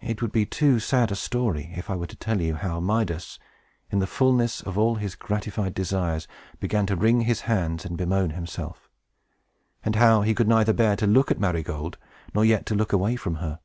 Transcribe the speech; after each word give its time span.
It 0.00 0.22
would 0.22 0.30
be 0.30 0.46
too 0.46 0.78
sad 0.78 1.10
a 1.10 1.16
story, 1.16 1.72
if 1.74 1.90
I 1.90 1.96
were 1.96 2.06
to 2.06 2.14
tell 2.14 2.40
you 2.40 2.54
how 2.54 2.78
Midas, 2.78 3.40
in 3.90 3.98
the 3.98 4.06
fullness 4.06 4.60
of 4.60 4.78
all 4.78 4.94
his 4.94 5.16
gratified 5.16 5.74
desires, 5.74 6.28
began 6.60 6.86
to 6.86 6.94
wring 6.94 7.22
his 7.22 7.40
hands 7.40 7.84
and 7.84 7.96
bemoan 7.96 8.30
himself; 8.30 8.88
and 9.82 9.96
how 9.96 10.22
he 10.22 10.36
could 10.36 10.46
neither 10.46 10.72
bear 10.72 10.94
to 10.94 11.06
look 11.08 11.32
at 11.32 11.40
Marygold, 11.40 11.98
nor 12.32 12.44
yet 12.44 12.64
to 12.66 12.76
look 12.76 12.92
away 12.92 13.16
from 13.16 13.34
her. 13.42 13.58